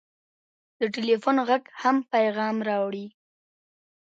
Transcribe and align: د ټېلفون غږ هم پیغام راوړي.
د 0.79 0.81
ټېلفون 0.95 1.37
غږ 1.49 1.63
هم 1.81 1.95
پیغام 2.13 2.55
راوړي. 2.69 3.05